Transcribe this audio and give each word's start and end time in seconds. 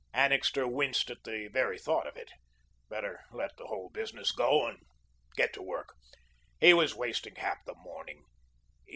Annixter 0.15 0.67
winced 0.67 1.11
at 1.11 1.23
the 1.25 1.47
very 1.49 1.77
thought 1.77 2.07
of 2.07 2.17
it. 2.17 2.31
Better 2.89 3.21
let 3.31 3.55
the 3.57 3.67
whole 3.67 3.89
business 3.91 4.31
go, 4.31 4.65
and 4.65 4.79
get 5.35 5.53
to 5.53 5.61
work. 5.61 5.93
He 6.59 6.73
was 6.73 6.95
wasting 6.95 7.35
half 7.35 7.63
the 7.67 7.75
morning. 7.75 8.25